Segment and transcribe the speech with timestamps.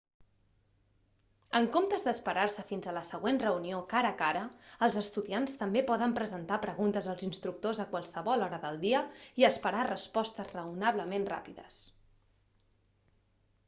[1.57, 4.41] en comptes d'esperar-se fins a la següent reunió cara a cara
[4.87, 9.03] els estudiants també poden presentar preguntes als instructors a qualsevol hora del dia
[9.43, 11.79] i esperar respostes raonablement ràpides